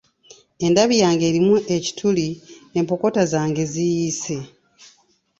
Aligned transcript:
Endabi 0.65 0.95
yange 1.03 1.23
erimu 1.29 1.55
ekituli, 1.75 2.27
empokota 2.79 3.21
zange 3.31 3.63
ziyiise. 3.71 4.37